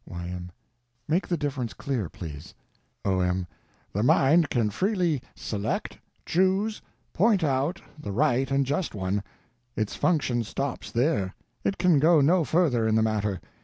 [0.07, 0.49] Y.M.
[1.07, 2.55] Make the difference clear, please.
[3.05, 3.45] O.M.
[3.93, 6.81] The mind can freely _select, choose,
[7.13, 11.35] point out _the right and just one—its function stops there.
[11.63, 13.39] It can go no further in the matter.